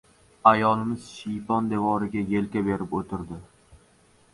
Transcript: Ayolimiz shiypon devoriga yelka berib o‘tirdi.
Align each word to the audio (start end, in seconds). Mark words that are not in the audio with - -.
Ayolimiz 0.51 1.11
shiypon 1.19 1.69
devoriga 1.75 2.27
yelka 2.35 2.67
berib 2.71 3.01
o‘tirdi. 3.03 3.43